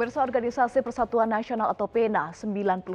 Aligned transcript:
Pemirsa 0.00 0.24
Organisasi 0.24 0.80
Persatuan 0.80 1.28
Nasional 1.28 1.76
atau 1.76 1.84
PENA 1.84 2.32
98 2.32 2.88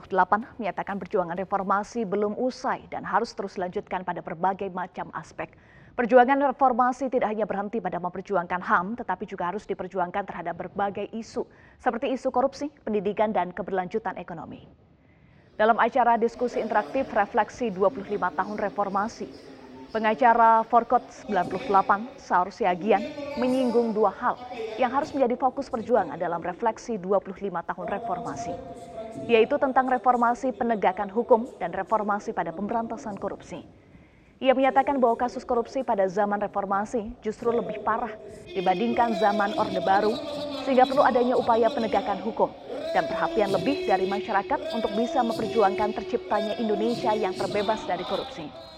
menyatakan 0.57 0.97
perjuangan 0.97 1.37
reformasi 1.37 2.01
belum 2.01 2.33
usai 2.33 2.81
dan 2.89 3.05
harus 3.05 3.29
terus 3.37 3.61
dilanjutkan 3.61 4.01
pada 4.01 4.25
berbagai 4.25 4.73
macam 4.73 5.13
aspek. 5.13 5.53
Perjuangan 5.93 6.49
reformasi 6.49 7.13
tidak 7.13 7.29
hanya 7.29 7.45
berhenti 7.45 7.77
pada 7.77 8.01
memperjuangkan 8.01 8.57
HAM, 8.57 8.97
tetapi 8.97 9.21
juga 9.29 9.53
harus 9.53 9.69
diperjuangkan 9.69 10.25
terhadap 10.25 10.57
berbagai 10.57 11.05
isu, 11.13 11.45
seperti 11.77 12.09
isu 12.09 12.33
korupsi, 12.33 12.73
pendidikan, 12.81 13.29
dan 13.29 13.53
keberlanjutan 13.53 14.17
ekonomi. 14.17 14.65
Dalam 15.61 15.77
acara 15.77 16.17
diskusi 16.17 16.57
interaktif 16.57 17.05
refleksi 17.13 17.69
25 17.69 18.01
tahun 18.17 18.57
reformasi, 18.57 19.29
Pengacara 19.95 20.59
Forkot 20.67 21.07
98, 21.23 22.19
Saur 22.19 22.51
Siagian, 22.51 22.99
menyinggung 23.39 23.95
dua 23.95 24.11
hal 24.11 24.35
yang 24.75 24.91
harus 24.91 25.15
menjadi 25.15 25.39
fokus 25.39 25.71
perjuangan 25.71 26.19
dalam 26.19 26.43
refleksi 26.43 26.99
25 26.99 27.31
tahun 27.63 27.87
reformasi, 27.87 28.51
yaitu 29.31 29.55
tentang 29.55 29.87
reformasi 29.87 30.51
penegakan 30.51 31.07
hukum 31.07 31.47
dan 31.63 31.71
reformasi 31.71 32.35
pada 32.35 32.51
pemberantasan 32.51 33.15
korupsi. 33.15 33.63
Ia 34.43 34.51
menyatakan 34.51 34.99
bahwa 34.99 35.15
kasus 35.15 35.47
korupsi 35.47 35.79
pada 35.79 36.11
zaman 36.11 36.43
reformasi 36.43 37.15
justru 37.23 37.55
lebih 37.55 37.79
parah 37.87 38.11
dibandingkan 38.51 39.15
zaman 39.15 39.55
Orde 39.55 39.79
Baru, 39.79 40.11
sehingga 40.67 40.91
perlu 40.91 41.07
adanya 41.07 41.39
upaya 41.39 41.71
penegakan 41.71 42.19
hukum 42.19 42.51
dan 42.91 43.07
perhatian 43.07 43.47
lebih 43.47 43.87
dari 43.87 44.11
masyarakat 44.11 44.59
untuk 44.75 44.91
bisa 44.99 45.23
memperjuangkan 45.23 45.95
terciptanya 45.95 46.59
Indonesia 46.59 47.15
yang 47.15 47.31
terbebas 47.31 47.79
dari 47.87 48.03
korupsi. 48.03 48.74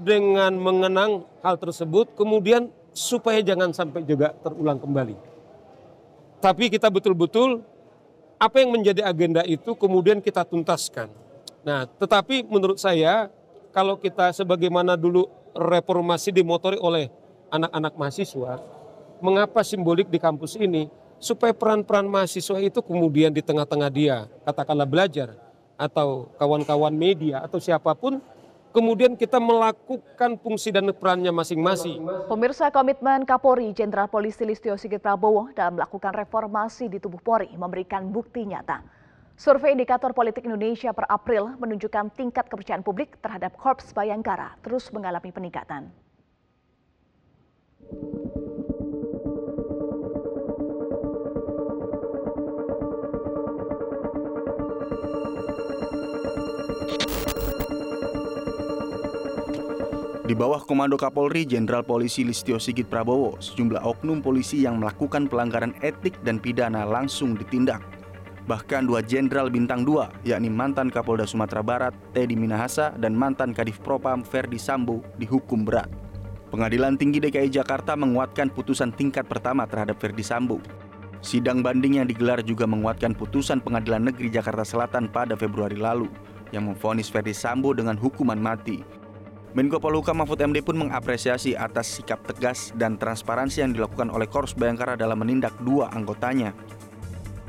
Dengan 0.00 0.56
mengenang 0.56 1.28
hal 1.44 1.60
tersebut, 1.60 2.16
kemudian 2.16 2.72
supaya 2.96 3.44
jangan 3.44 3.70
sampai 3.76 4.00
juga 4.08 4.32
terulang 4.40 4.80
kembali. 4.80 5.16
Tapi 6.40 6.72
kita 6.72 6.88
betul-betul 6.88 7.60
apa 8.40 8.56
yang 8.64 8.72
menjadi 8.72 9.04
agenda 9.04 9.44
itu 9.44 9.76
kemudian 9.76 10.24
kita 10.24 10.48
tuntaskan. 10.48 11.12
Nah, 11.60 11.84
tetapi 11.84 12.48
menurut 12.48 12.80
saya 12.80 13.28
kalau 13.76 14.00
kita 14.00 14.32
sebagaimana 14.32 14.96
dulu 14.96 15.28
reformasi 15.52 16.32
dimotori 16.32 16.80
oleh 16.80 17.12
anak-anak 17.52 17.92
mahasiswa, 18.00 18.56
mengapa 19.20 19.60
simbolik 19.60 20.08
di 20.08 20.16
kampus 20.16 20.56
ini 20.56 20.88
supaya 21.20 21.52
peran-peran 21.52 22.08
mahasiswa 22.08 22.56
itu 22.56 22.80
kemudian 22.80 23.28
di 23.28 23.44
tengah-tengah 23.44 23.90
dia 23.92 24.24
katakanlah 24.48 24.88
belajar 24.88 25.36
atau 25.76 26.32
kawan-kawan 26.40 26.96
media 26.96 27.44
atau 27.44 27.60
siapa 27.60 27.92
pun 27.92 28.24
kemudian 28.70 29.18
kita 29.18 29.38
melakukan 29.38 30.38
fungsi 30.40 30.70
dan 30.70 30.88
perannya 30.94 31.30
masing-masing. 31.34 32.02
Pemirsa 32.26 32.70
komitmen 32.70 33.26
Kapolri 33.26 33.70
Jenderal 33.74 34.08
Polisi 34.08 34.46
Listio 34.46 34.78
Sigit 34.78 35.02
Prabowo 35.02 35.50
dalam 35.54 35.78
melakukan 35.78 36.14
reformasi 36.14 36.86
di 36.86 36.98
tubuh 37.02 37.20
Polri 37.20 37.50
memberikan 37.54 38.08
bukti 38.08 38.46
nyata. 38.46 38.82
Survei 39.40 39.72
indikator 39.72 40.12
politik 40.12 40.44
Indonesia 40.44 40.92
per 40.92 41.08
April 41.08 41.56
menunjukkan 41.56 42.12
tingkat 42.12 42.44
kepercayaan 42.52 42.84
publik 42.84 43.16
terhadap 43.24 43.56
Korps 43.56 43.96
Bayangkara 43.96 44.60
terus 44.60 44.92
mengalami 44.92 45.32
peningkatan. 45.32 45.88
Di 60.30 60.38
bawah 60.38 60.62
komando 60.62 60.94
Kapolri 60.94 61.42
Jenderal 61.42 61.82
Polisi 61.82 62.22
Listio 62.22 62.54
Sigit 62.62 62.86
Prabowo, 62.86 63.34
sejumlah 63.42 63.82
oknum 63.82 64.22
polisi 64.22 64.62
yang 64.62 64.78
melakukan 64.78 65.26
pelanggaran 65.26 65.74
etik 65.82 66.14
dan 66.22 66.38
pidana 66.38 66.86
langsung 66.86 67.34
ditindak. 67.34 67.82
Bahkan 68.46 68.86
dua 68.86 69.02
jenderal 69.02 69.50
bintang 69.50 69.82
2, 69.82 70.30
yakni 70.30 70.46
mantan 70.46 70.86
Kapolda 70.86 71.26
Sumatera 71.26 71.66
Barat 71.66 71.98
Teddy 72.14 72.38
Minahasa 72.38 72.94
dan 73.02 73.10
mantan 73.10 73.50
Kadif 73.50 73.82
Propam 73.82 74.22
Ferdi 74.22 74.54
Sambo 74.54 75.02
dihukum 75.18 75.66
berat. 75.66 75.90
Pengadilan 76.54 76.94
Tinggi 76.94 77.18
DKI 77.18 77.50
Jakarta 77.50 77.98
menguatkan 77.98 78.54
putusan 78.54 78.94
tingkat 78.94 79.26
pertama 79.26 79.66
terhadap 79.66 79.98
Ferdi 79.98 80.22
Sambo. 80.22 80.62
Sidang 81.26 81.58
banding 81.58 81.98
yang 81.98 82.06
digelar 82.06 82.38
juga 82.46 82.70
menguatkan 82.70 83.18
putusan 83.18 83.58
Pengadilan 83.58 84.06
Negeri 84.06 84.30
Jakarta 84.30 84.62
Selatan 84.62 85.10
pada 85.10 85.34
Februari 85.34 85.74
lalu 85.74 86.06
yang 86.54 86.70
memvonis 86.70 87.10
Ferdi 87.10 87.34
Sambo 87.34 87.74
dengan 87.74 87.98
hukuman 87.98 88.38
mati 88.38 88.99
Menko 89.50 89.82
Polhukam 89.82 90.22
Mahfud 90.22 90.38
MD 90.38 90.62
pun 90.62 90.78
mengapresiasi 90.78 91.58
atas 91.58 91.98
sikap 91.98 92.22
tegas 92.22 92.70
dan 92.78 92.94
transparansi 92.94 93.66
yang 93.66 93.74
dilakukan 93.74 94.06
oleh 94.06 94.30
Korps 94.30 94.54
Bayangkara 94.54 94.94
dalam 94.94 95.18
menindak 95.18 95.50
dua 95.58 95.90
anggotanya. 95.90 96.54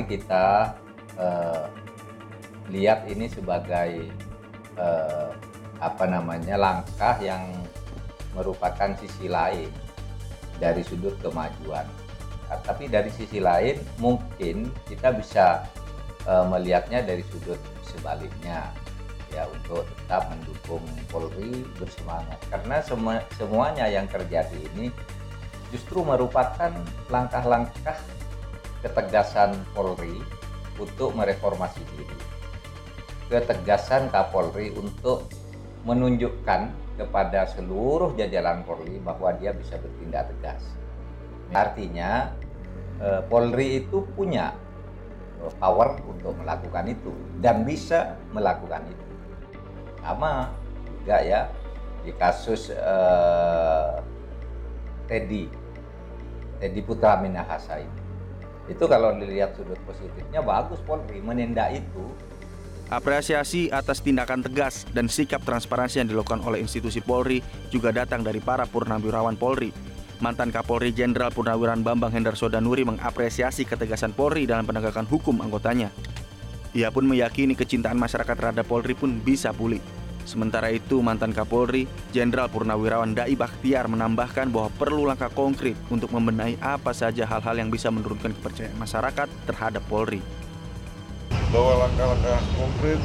Kita 0.02 0.74
uh, 1.22 1.70
lihat 2.74 3.06
ini 3.06 3.30
sebagai 3.30 4.10
uh, 4.82 5.30
apa 5.78 6.06
namanya 6.10 6.58
langkah 6.58 7.22
yang 7.22 7.46
merupakan 8.34 8.98
sisi 8.98 9.30
lain 9.30 9.70
dari 10.58 10.82
sudut 10.82 11.14
kemajuan. 11.22 11.86
Nah, 12.50 12.60
tapi 12.66 12.90
dari 12.90 13.14
sisi 13.14 13.38
lain 13.38 13.78
mungkin 14.02 14.74
kita 14.90 15.14
bisa 15.14 15.70
uh, 16.26 16.50
melihatnya 16.50 17.06
dari 17.06 17.22
sudut 17.30 17.62
sebaliknya 17.86 18.74
ya 19.32 19.48
untuk 19.48 19.88
tetap 19.88 20.28
mendukung 20.32 20.84
Polri 21.08 21.64
bersemangat. 21.80 22.40
Karena 22.52 22.84
semua 22.84 23.24
semuanya 23.40 23.88
yang 23.88 24.06
terjadi 24.12 24.60
ini 24.76 24.92
justru 25.72 26.04
merupakan 26.04 26.72
langkah-langkah 27.08 27.96
ketegasan 28.84 29.56
Polri 29.72 30.20
untuk 30.76 31.16
mereformasi 31.16 31.80
diri. 31.96 32.20
Ketegasan 33.32 34.12
Kapolri 34.12 34.76
untuk 34.76 35.32
menunjukkan 35.88 36.68
kepada 37.00 37.48
seluruh 37.48 38.12
jajaran 38.20 38.68
Polri 38.68 39.00
bahwa 39.00 39.32
dia 39.40 39.56
bisa 39.56 39.80
bertindak 39.80 40.28
tegas. 40.36 40.62
Artinya 41.56 42.36
eh, 43.00 43.22
Polri 43.32 43.80
itu 43.80 44.04
punya 44.12 44.52
eh, 45.40 45.54
power 45.56 45.96
untuk 46.04 46.36
melakukan 46.44 46.92
itu 46.92 47.16
dan 47.40 47.64
bisa 47.64 48.20
melakukan 48.36 48.84
itu 48.92 49.11
sama 50.02 50.52
juga 51.02 51.18
ya 51.22 51.50
di 52.02 52.12
kasus 52.18 52.74
uh, 52.74 54.02
Teddy 55.06 55.50
Teddy 56.58 56.82
Putra 56.82 57.22
Minahasa 57.22 57.82
ini 57.82 58.00
itu 58.70 58.84
kalau 58.86 59.14
dilihat 59.18 59.58
sudut 59.58 59.78
positifnya 59.86 60.42
bagus 60.42 60.82
Polri 60.86 61.22
menindak 61.22 61.78
itu 61.78 62.06
Apresiasi 62.92 63.72
atas 63.72 64.04
tindakan 64.04 64.44
tegas 64.44 64.84
dan 64.92 65.08
sikap 65.08 65.40
transparansi 65.48 66.04
yang 66.04 66.12
dilakukan 66.12 66.44
oleh 66.44 66.60
institusi 66.60 67.00
Polri 67.00 67.40
juga 67.72 67.96
datang 67.96 68.20
dari 68.20 68.44
para 68.44 68.68
purnawirawan 68.68 69.40
Polri. 69.40 69.72
Mantan 70.20 70.52
Kapolri 70.52 70.92
Jenderal 70.92 71.32
Purnawirawan 71.32 71.88
Bambang 71.88 72.12
Hendar 72.12 72.36
Sodanuri 72.36 72.84
mengapresiasi 72.84 73.64
ketegasan 73.64 74.12
Polri 74.12 74.44
dalam 74.44 74.68
penegakan 74.68 75.08
hukum 75.08 75.40
anggotanya. 75.40 75.88
Ia 76.72 76.88
pun 76.88 77.04
meyakini 77.04 77.52
kecintaan 77.52 78.00
masyarakat 78.00 78.32
terhadap 78.32 78.64
Polri 78.64 78.96
pun 78.96 79.20
bisa 79.20 79.52
pulih. 79.52 79.84
Sementara 80.24 80.72
itu, 80.72 81.04
mantan 81.04 81.36
Kapolri, 81.36 81.84
Jenderal 82.16 82.48
Purnawirawan 82.48 83.12
Dai 83.12 83.36
Bakhtiar 83.36 83.92
menambahkan 83.92 84.48
bahwa 84.48 84.72
perlu 84.80 85.04
langkah 85.04 85.28
konkret 85.28 85.76
untuk 85.92 86.16
membenahi 86.16 86.56
apa 86.64 86.96
saja 86.96 87.28
hal-hal 87.28 87.60
yang 87.60 87.68
bisa 87.68 87.92
menurunkan 87.92 88.32
kepercayaan 88.40 88.80
masyarakat 88.80 89.28
terhadap 89.50 89.84
Polri. 89.92 90.24
Bahwa 91.52 91.84
langkah-langkah 91.84 92.40
konkret 92.56 93.00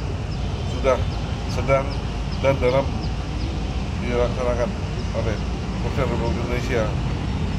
sudah 0.71 0.95
sedang 1.51 1.83
dan 2.39 2.55
dalam 2.63 2.85
dilaksanakan 3.99 4.69
oleh 5.19 5.35
Kepolisian 5.83 6.07
Republik 6.07 6.37
Indonesia 6.39 6.83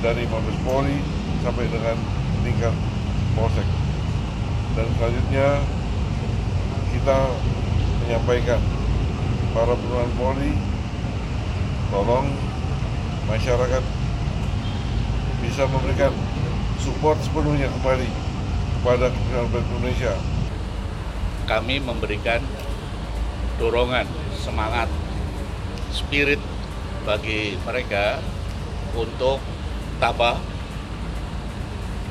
dari 0.00 0.22
Mabes 0.24 0.58
Polri 0.64 0.98
sampai 1.44 1.68
dengan 1.68 1.96
tingkat 2.40 2.74
Polsek. 3.36 3.68
Dan 4.72 4.86
selanjutnya 4.96 5.48
kita 6.92 7.18
menyampaikan 8.04 8.60
para 9.52 9.72
perwira 9.76 10.08
Polri 10.16 10.52
tolong 11.88 12.28
masyarakat 13.28 13.84
bisa 15.44 15.64
memberikan 15.68 16.12
support 16.80 17.16
sepenuhnya 17.20 17.68
kembali 17.78 18.08
kepada 18.78 19.10
Republik 19.10 19.64
Indonesia. 19.72 20.14
Kami 21.48 21.80
memberikan 21.80 22.44
dorongan, 23.56 24.06
semangat, 24.36 24.86
spirit 25.90 26.38
bagi 27.08 27.56
mereka 27.64 28.20
untuk 28.92 29.40
tabah 29.98 30.36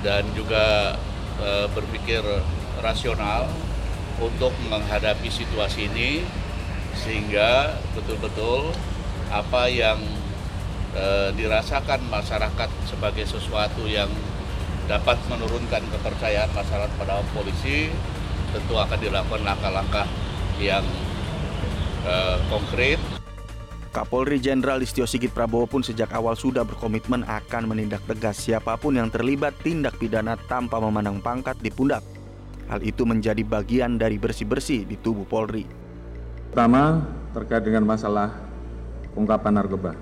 dan 0.02 0.26
juga 0.34 0.98
e, 1.38 1.70
berpikir 1.72 2.22
rasional 2.82 3.50
untuk 4.18 4.54
menghadapi 4.70 5.30
situasi 5.30 5.90
ini 5.90 6.26
sehingga 6.98 7.78
betul-betul 7.94 8.74
apa 9.30 9.70
yang 9.70 10.02
eh, 10.98 11.30
dirasakan 11.38 12.02
masyarakat 12.10 12.70
sebagai 12.90 13.26
sesuatu 13.30 13.86
yang 13.86 14.10
dapat 14.88 15.20
menurunkan 15.28 15.84
kepercayaan 15.92 16.50
masyarakat 16.56 16.92
pada 16.96 17.20
polisi, 17.36 17.92
tentu 18.56 18.80
akan 18.80 18.98
dilakukan 18.98 19.44
langkah-langkah 19.44 20.08
yang 20.58 20.84
eh, 22.08 22.38
konkret 22.50 22.98
Kapolri 23.98 24.38
Jenderal 24.38 24.78
Listio 24.78 25.10
Sigit 25.10 25.34
Prabowo 25.34 25.66
pun 25.66 25.82
sejak 25.82 26.14
awal 26.14 26.38
sudah 26.38 26.62
berkomitmen 26.62 27.26
akan 27.26 27.66
menindak 27.66 28.06
tegas 28.06 28.38
siapa 28.38 28.78
pun 28.78 28.94
yang 28.94 29.10
terlibat 29.10 29.58
tindak 29.66 29.98
pidana 29.98 30.38
tanpa 30.46 30.78
memandang 30.78 31.18
pangkat 31.18 31.58
di 31.58 31.74
pundak. 31.74 32.17
Hal 32.68 32.84
itu 32.84 33.08
menjadi 33.08 33.40
bagian 33.48 33.96
dari 33.96 34.20
bersih-bersih 34.20 34.84
di 34.84 35.00
tubuh 35.00 35.24
Polri. 35.24 35.64
Pertama, 36.52 37.00
terkait 37.32 37.64
dengan 37.64 37.88
masalah 37.88 38.36
ungkapan 39.16 39.56
narkoba. 39.56 39.96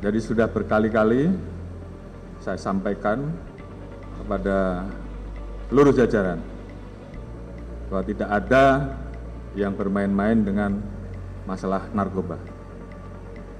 Jadi 0.00 0.18
sudah 0.18 0.50
berkali-kali 0.50 1.30
saya 2.40 2.56
sampaikan 2.56 3.30
kepada 4.18 4.88
seluruh 5.68 5.92
jajaran 5.92 6.40
bahwa 7.92 8.02
tidak 8.08 8.28
ada 8.32 8.64
yang 9.54 9.76
bermain-main 9.76 10.40
dengan 10.40 10.80
masalah 11.44 11.86
narkoba. 11.92 12.40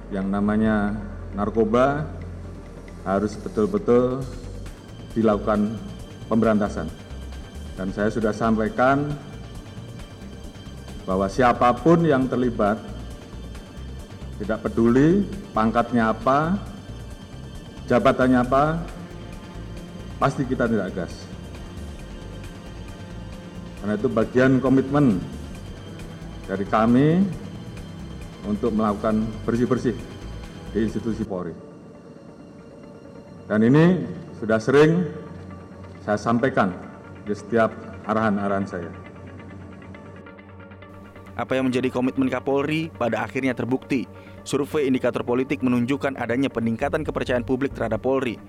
Yang 0.09 0.27
namanya 0.27 0.97
narkoba 1.37 2.09
harus 3.05 3.37
betul-betul 3.37 4.25
dilakukan 5.13 5.77
pemberantasan. 6.31 6.87
Dan 7.75 7.91
saya 7.91 8.07
sudah 8.07 8.31
sampaikan 8.31 9.11
bahwa 11.03 11.27
siapa 11.27 11.75
pun 11.75 12.07
yang 12.07 12.31
terlibat, 12.31 12.79
tidak 14.39 14.63
peduli 14.63 15.27
pangkatnya 15.51 16.15
apa, 16.15 16.55
jabatannya 17.91 18.39
apa, 18.39 18.79
pasti 20.15 20.47
kita 20.47 20.71
tidak 20.71 20.95
gas. 20.95 21.13
Karena 23.83 23.97
itu 23.99 24.07
bagian 24.07 24.61
komitmen 24.63 25.19
dari 26.47 26.63
kami 26.69 27.25
untuk 28.45 28.71
melakukan 28.71 29.25
bersih-bersih 29.43 29.97
di 30.71 30.79
institusi 30.85 31.25
Polri. 31.25 31.53
Dan 33.49 33.67
ini 33.67 34.05
sudah 34.37 34.61
sering 34.61 35.01
saya 36.01 36.17
sampaikan 36.17 36.73
di 37.25 37.33
setiap 37.37 37.69
arahan-arahan 38.09 38.65
saya. 38.65 38.91
Apa 41.37 41.57
yang 41.57 41.69
menjadi 41.69 41.89
komitmen 41.93 42.27
Kapolri 42.27 42.91
pada 42.91 43.23
akhirnya 43.23 43.55
terbukti. 43.55 44.05
Survei 44.41 44.89
indikator 44.89 45.21
politik 45.21 45.61
menunjukkan 45.61 46.17
adanya 46.17 46.49
peningkatan 46.49 47.05
kepercayaan 47.05 47.45
publik 47.45 47.77
terhadap 47.77 48.01
Polri. 48.01 48.41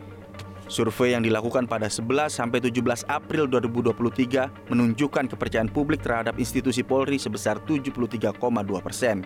Survei 0.72 1.12
yang 1.12 1.20
dilakukan 1.20 1.68
pada 1.68 1.92
11 1.92 2.32
sampai 2.32 2.64
17 2.64 3.04
April 3.12 3.44
2023 3.44 4.72
menunjukkan 4.72 5.24
kepercayaan 5.36 5.68
publik 5.68 6.00
terhadap 6.00 6.40
institusi 6.40 6.80
Polri 6.80 7.20
sebesar 7.20 7.60
73,2 7.60 8.40
persen. 8.80 9.20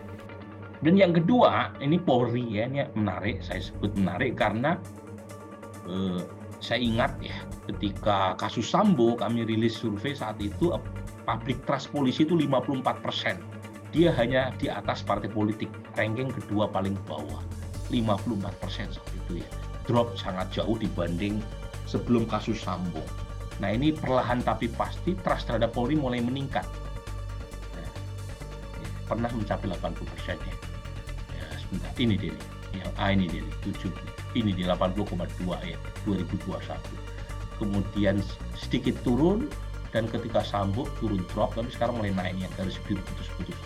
Dan 0.82 0.98
yang 0.98 1.14
kedua, 1.14 1.70
ini 1.78 2.02
Polri 2.02 2.58
ya, 2.58 2.66
ini 2.66 2.82
menarik, 2.98 3.40
saya 3.46 3.62
sebut 3.62 3.94
menarik 3.94 4.34
karena 4.34 4.74
eh, 5.86 6.20
saya 6.60 6.80
ingat 6.80 7.12
ya, 7.20 7.36
ketika 7.70 8.34
kasus 8.40 8.66
Sambo 8.68 9.14
kami 9.16 9.44
rilis 9.44 9.76
survei 9.76 10.16
saat 10.16 10.40
itu 10.40 10.72
public 11.26 11.62
trust 11.68 11.92
polisi 11.92 12.24
itu 12.24 12.38
54 12.38 13.04
persen. 13.04 13.36
Dia 13.94 14.12
hanya 14.18 14.52
di 14.60 14.68
atas 14.68 15.00
partai 15.00 15.30
politik, 15.30 15.70
ranking 15.96 16.28
kedua 16.28 16.68
paling 16.68 16.96
bawah, 17.08 17.40
54 17.88 18.62
persen 18.62 18.86
saat 18.92 19.10
itu 19.24 19.40
ya. 19.40 19.48
Drop 19.86 20.18
sangat 20.18 20.50
jauh 20.50 20.74
dibanding 20.76 21.38
sebelum 21.86 22.26
kasus 22.26 22.58
Sambo. 22.58 23.00
Nah 23.62 23.72
ini 23.72 23.94
perlahan 23.94 24.42
tapi 24.44 24.68
pasti 24.68 25.16
trust 25.22 25.48
terhadap 25.48 25.72
Polri 25.72 25.96
mulai 25.96 26.20
meningkat. 26.20 26.66
Nah, 27.72 27.90
pernah 29.08 29.30
mencapai 29.32 29.70
80 29.70 30.12
persen 30.12 30.36
ya 30.44 30.56
sebentar 31.66 31.92
ini 31.98 32.14
dia 32.14 32.34
yang 32.78 32.92
A 33.00 33.12
ini 33.12 33.26
dia 33.28 33.42
7 33.64 33.88
ini 34.36 34.52
di 34.52 34.62
80,2 34.68 35.16
ya 35.64 35.78
2021 36.04 36.52
kemudian 37.56 38.20
sedikit 38.56 38.96
turun 39.00 39.48
dan 39.94 40.04
ketika 40.12 40.44
sambut 40.44 40.86
turun 41.00 41.24
drop 41.32 41.56
tapi 41.56 41.72
sekarang 41.72 41.96
mulai 41.96 42.12
naik 42.12 42.36
ya 42.36 42.48
dari 42.56 42.72
biru 42.84 43.00
putus-putus 43.00 43.56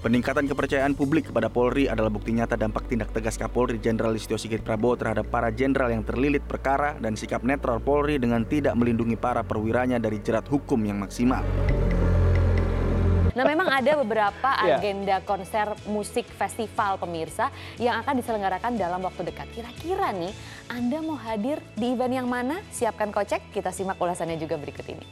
Peningkatan 0.00 0.48
kepercayaan 0.48 0.96
publik 0.96 1.28
kepada 1.28 1.52
Polri 1.52 1.84
adalah 1.84 2.08
bukti 2.08 2.32
nyata 2.32 2.56
dampak 2.56 2.88
tindak 2.88 3.12
tegas 3.12 3.36
Kapolri 3.36 3.76
Jenderal 3.76 4.16
Listio 4.16 4.40
Sigit 4.40 4.64
Prabowo 4.64 4.96
terhadap 4.96 5.28
para 5.28 5.52
jenderal 5.52 5.92
yang 5.92 6.00
terlilit 6.00 6.40
perkara 6.40 6.96
dan 6.96 7.20
sikap 7.20 7.44
netral 7.44 7.84
Polri 7.84 8.16
dengan 8.16 8.48
tidak 8.48 8.72
melindungi 8.80 9.20
para 9.20 9.44
perwiranya 9.44 10.00
dari 10.00 10.16
jerat 10.24 10.48
hukum 10.48 10.80
yang 10.88 11.04
maksimal. 11.04 11.44
Nah 13.34 13.44
memang 13.46 13.68
ada 13.70 13.92
beberapa 14.02 14.50
iya. 14.66 14.78
agenda 14.78 15.16
konser 15.22 15.70
musik 15.86 16.26
festival 16.34 16.98
pemirsa 16.98 17.50
yang 17.78 18.02
akan 18.02 18.18
diselenggarakan 18.18 18.74
dalam 18.74 19.00
waktu 19.02 19.30
dekat. 19.30 19.46
Kira-kira 19.54 20.10
nih 20.14 20.34
Anda 20.66 20.98
mau 21.02 21.18
hadir 21.18 21.62
di 21.78 21.94
event 21.94 22.14
yang 22.14 22.28
mana? 22.30 22.58
Siapkan 22.74 23.14
kocek, 23.14 23.54
kita 23.54 23.70
simak 23.70 23.98
ulasannya 23.98 24.38
juga 24.38 24.58
berikut 24.58 24.86
ini. 24.90 25.06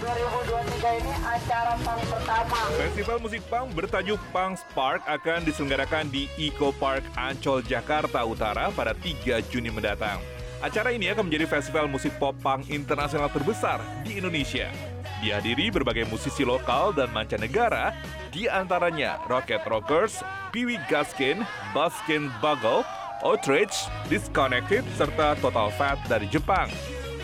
2023 0.00 0.96
ini 0.96 1.12
acara 1.28 1.76
pang 1.84 2.00
pertama. 2.08 2.56
Festival 2.72 3.18
musik 3.20 3.42
pang 3.52 3.68
bertajuk 3.68 4.20
Pang 4.32 4.56
Spark 4.56 5.04
akan 5.04 5.44
diselenggarakan 5.44 6.08
di 6.08 6.24
Eco 6.40 6.72
Park 6.72 7.04
Ancol, 7.20 7.60
Jakarta 7.60 8.24
Utara 8.24 8.72
pada 8.72 8.96
3 8.96 9.44
Juni 9.52 9.68
mendatang. 9.68 10.16
Acara 10.64 10.92
ini 10.92 11.08
akan 11.12 11.28
menjadi 11.28 11.48
festival 11.48 11.88
musik 11.88 12.16
pop 12.20 12.36
pang 12.40 12.60
internasional 12.68 13.28
terbesar 13.32 13.80
di 14.04 14.20
Indonesia. 14.20 14.68
Dihadiri 15.20 15.68
berbagai 15.68 16.08
musisi 16.08 16.48
lokal 16.48 16.96
dan 16.96 17.12
mancanegara, 17.12 17.92
di 18.32 18.48
antaranya 18.48 19.20
Rocket 19.28 19.60
Rockers, 19.68 20.24
Piwi 20.48 20.80
Gaskin, 20.88 21.44
Baskin 21.76 22.32
Bugle, 22.40 22.80
Outrage, 23.20 23.76
Disconnected, 24.08 24.80
serta 24.96 25.36
Total 25.36 25.68
Fat 25.76 26.00
dari 26.08 26.24
Jepang, 26.32 26.72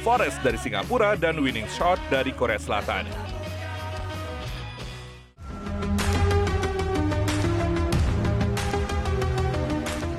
Forest 0.05 0.45
dari 0.45 0.61
Singapura, 0.61 1.17
dan 1.17 1.41
Winning 1.41 1.65
Shot 1.73 1.97
dari 2.13 2.37
Korea 2.37 2.61
Selatan. 2.61 3.09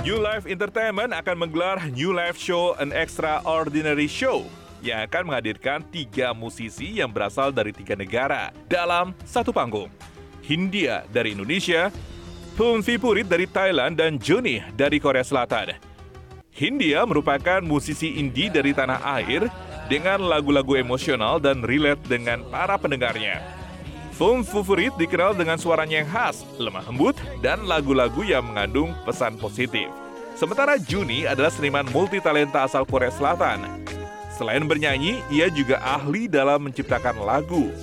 New 0.01 0.17
Life 0.17 0.50
Entertainment 0.50 1.13
akan 1.13 1.46
menggelar 1.46 1.77
New 1.93 2.10
Life 2.10 2.41
Show 2.41 2.74
An 2.81 2.89
Extraordinary 2.89 4.10
Show 4.10 4.50
yang 4.81 5.05
akan 5.05 5.34
menghadirkan 5.34 5.81
tiga 5.89 6.31
musisi 6.31 7.00
yang 7.00 7.10
berasal 7.10 7.50
dari 7.50 7.74
tiga 7.74 7.98
negara 7.98 8.53
dalam 8.69 9.13
satu 9.25 9.50
panggung. 9.50 9.89
Hindia 10.46 11.03
dari 11.12 11.36
Indonesia, 11.36 11.91
Pun 12.55 12.79
Vipurit 12.79 13.27
dari 13.27 13.46
Thailand, 13.46 14.00
dan 14.00 14.15
Juni 14.17 14.63
dari 14.74 14.98
Korea 14.98 15.22
Selatan. 15.22 15.75
Hindia 16.57 17.05
merupakan 17.05 17.62
musisi 17.62 18.17
indie 18.17 18.50
dari 18.50 18.74
tanah 18.74 19.03
air 19.22 19.46
dengan 19.86 20.25
lagu-lagu 20.25 20.74
emosional 20.74 21.38
dan 21.38 21.62
relate 21.62 22.01
dengan 22.10 22.41
para 22.50 22.81
pendengarnya. 22.81 23.43
Fung 24.17 24.41
Fufurit 24.41 24.98
dikenal 24.98 25.38
dengan 25.38 25.62
suaranya 25.62 26.01
yang 26.01 26.10
khas, 26.10 26.41
lemah 26.57 26.81
lembut, 26.89 27.13
dan 27.46 27.69
lagu-lagu 27.69 28.25
yang 28.25 28.41
mengandung 28.41 28.98
pesan 29.05 29.38
positif. 29.38 29.86
Sementara 30.34 30.81
Juni 30.81 31.29
adalah 31.29 31.53
seniman 31.53 31.86
multitalenta 31.93 32.65
asal 32.65 32.81
Korea 32.89 33.13
Selatan 33.13 33.87
Selain 34.38 34.62
bernyanyi, 34.62 35.25
ia 35.34 35.50
juga 35.50 35.82
ahli 35.82 36.29
dalam 36.29 36.70
menciptakan 36.70 37.25
lagu. 37.25 37.74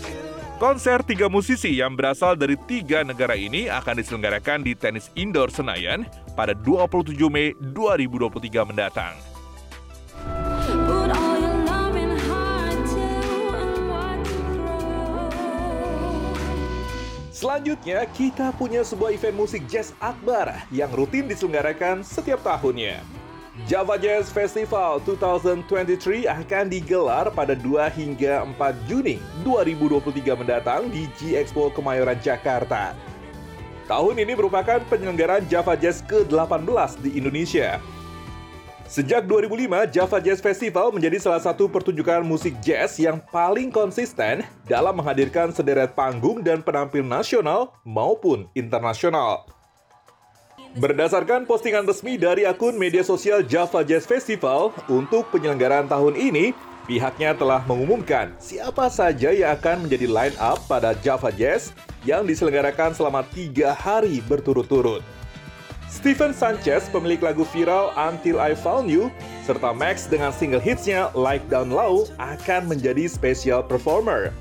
Konser 0.63 1.03
tiga 1.03 1.27
musisi 1.27 1.83
yang 1.83 1.99
berasal 1.99 2.39
dari 2.39 2.55
tiga 2.55 3.03
negara 3.03 3.35
ini 3.35 3.67
akan 3.67 3.99
diselenggarakan 3.99 4.63
di 4.63 4.79
tenis 4.79 5.11
indoor 5.19 5.51
Senayan 5.51 6.07
pada 6.39 6.55
27 6.55 7.11
Mei 7.27 7.59
2023 7.59 8.71
mendatang. 8.71 9.19
Selanjutnya, 17.35 18.07
kita 18.15 18.55
punya 18.55 18.87
sebuah 18.87 19.11
event 19.11 19.37
musik 19.37 19.67
jazz 19.67 19.91
akbar 19.99 20.55
yang 20.71 20.89
rutin 20.95 21.27
diselenggarakan 21.27 22.07
setiap 22.07 22.47
tahunnya. 22.47 23.24
Java 23.63 23.95
Jazz 23.95 24.35
Festival 24.35 24.99
2023 25.07 26.27
akan 26.27 26.65
digelar 26.67 27.31
pada 27.31 27.55
2 27.55 27.87
hingga 27.95 28.43
4 28.59 28.91
Juni 28.91 29.23
2023 29.47 30.35
mendatang 30.35 30.91
di 30.91 31.07
G 31.15 31.39
Expo 31.39 31.71
Kemayoran, 31.71 32.19
Jakarta. 32.19 32.99
Tahun 33.87 34.19
ini 34.19 34.35
merupakan 34.35 34.83
penyelenggaraan 34.91 35.47
Java 35.47 35.79
Jazz 35.79 36.03
ke-18 36.03 36.99
di 36.99 37.15
Indonesia. 37.15 37.79
Sejak 38.91 39.31
2005, 39.31 39.87
Java 39.87 40.19
Jazz 40.19 40.43
Festival 40.43 40.91
menjadi 40.91 41.23
salah 41.23 41.39
satu 41.39 41.71
pertunjukan 41.71 42.27
musik 42.27 42.59
jazz 42.59 42.99
yang 42.99 43.23
paling 43.31 43.71
konsisten 43.71 44.43
dalam 44.67 44.99
menghadirkan 44.99 45.55
sederet 45.55 45.95
panggung 45.95 46.43
dan 46.43 46.59
penampil 46.59 47.07
nasional 47.07 47.71
maupun 47.87 48.51
internasional. 48.59 49.47
Berdasarkan 50.75 51.47
postingan 51.47 51.87
resmi 51.87 52.19
dari 52.19 52.43
akun 52.43 52.75
media 52.75 53.07
sosial 53.07 53.47
Java 53.47 53.87
Jazz 53.87 54.11
Festival, 54.11 54.75
untuk 54.91 55.31
penyelenggaraan 55.31 55.87
tahun 55.87 56.19
ini, 56.19 56.51
pihaknya 56.91 57.31
telah 57.39 57.63
mengumumkan 57.63 58.35
siapa 58.43 58.91
saja 58.91 59.31
yang 59.31 59.55
akan 59.55 59.87
menjadi 59.87 60.11
line 60.11 60.35
up 60.43 60.59
pada 60.67 60.99
Java 60.99 61.31
Jazz 61.31 61.71
yang 62.03 62.27
diselenggarakan 62.27 62.91
selama 62.91 63.23
tiga 63.31 63.71
hari 63.71 64.19
berturut-turut. 64.27 65.07
Steven 65.87 66.35
Sanchez, 66.35 66.91
pemilik 66.91 67.23
lagu 67.23 67.47
viral 67.55 67.95
Until 67.95 68.43
I 68.43 68.59
Found 68.59 68.91
You, 68.91 69.15
serta 69.47 69.71
Max 69.71 70.11
dengan 70.11 70.35
single 70.35 70.59
hitsnya 70.59 71.15
Like 71.15 71.47
Down 71.47 71.71
Low 71.71 72.11
akan 72.19 72.67
menjadi 72.67 73.07
special 73.07 73.63
performer. 73.63 74.35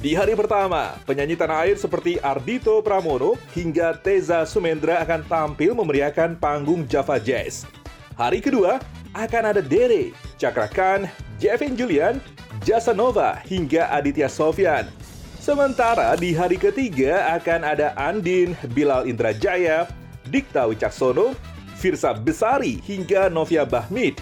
Di 0.00 0.16
hari 0.16 0.32
pertama, 0.32 0.96
penyanyi 1.04 1.36
tanah 1.36 1.68
air 1.68 1.76
seperti 1.76 2.16
Ardito 2.24 2.80
Pramono 2.80 3.36
hingga 3.52 3.92
Teza 3.92 4.48
Sumendra 4.48 4.96
akan 5.04 5.20
tampil 5.28 5.76
memeriahkan 5.76 6.40
panggung 6.40 6.88
Java 6.88 7.20
Jazz. 7.20 7.68
Hari 8.16 8.40
kedua, 8.40 8.80
akan 9.12 9.52
ada 9.52 9.60
Dere, 9.60 10.16
Cakra 10.40 10.72
Khan, 10.72 11.04
Jevin 11.36 11.76
Julian, 11.76 12.16
Jasa 12.64 12.96
Nova 12.96 13.44
hingga 13.44 13.92
Aditya 13.92 14.32
Sofyan. 14.32 14.88
Sementara 15.36 16.16
di 16.16 16.32
hari 16.32 16.56
ketiga 16.56 17.36
akan 17.36 17.60
ada 17.60 17.92
Andin, 18.00 18.56
Bilal 18.72 19.04
Indrajaya, 19.04 19.84
Dikta 20.32 20.64
Wicaksono, 20.64 21.36
Firsa 21.76 22.16
Besari 22.16 22.80
hingga 22.88 23.28
Novia 23.28 23.68
Bahmid. 23.68 24.16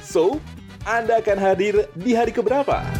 So, 0.00 0.40
Anda 0.88 1.20
akan 1.20 1.36
hadir 1.36 1.92
di 1.92 2.16
hari 2.16 2.32
keberapa? 2.32 2.99